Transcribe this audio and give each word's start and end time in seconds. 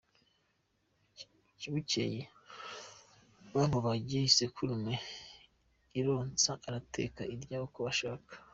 Bukeye 1.73 2.21
bamubagira 3.55 4.23
isekurume, 4.29 4.93
arotsa, 5.97 6.51
arateka, 6.67 7.19
arya 7.33 7.57
uko 7.67 7.79
ashaka. 7.91 8.33